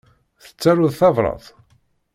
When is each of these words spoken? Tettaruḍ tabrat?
Tettaruḍ 0.43 0.93
tabrat? 0.99 1.45